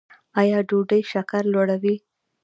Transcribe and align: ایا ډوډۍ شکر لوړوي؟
ایا 0.39 0.59
ډوډۍ 0.67 1.01
شکر 1.11 1.43
لوړوي؟ 1.53 1.95